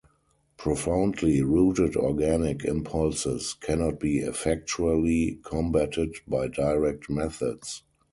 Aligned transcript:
Profoundly 0.57 1.43
rooted 1.43 1.95
organic 1.95 2.65
impulses 2.65 3.53
cannot 3.53 3.99
be 3.99 4.17
effectually 4.17 5.39
combated 5.43 6.15
by 6.27 6.47
direct 6.47 7.07
methods. 7.07 7.83